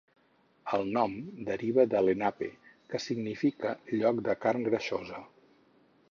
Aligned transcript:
El 0.77 0.87
nom 0.93 1.11
deriva 1.49 1.83
de 1.91 1.99
Lenape, 2.07 2.47
que 2.93 3.01
significa 3.03 3.73
lloc 3.99 4.23
de 4.29 4.35
carn 4.47 4.65
greixosa. 4.69 5.21